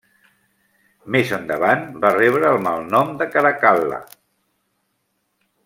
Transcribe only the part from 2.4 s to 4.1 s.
el malnom de Caracal·la.